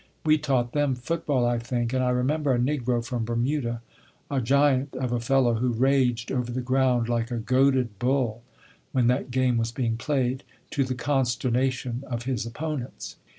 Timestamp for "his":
12.23-12.47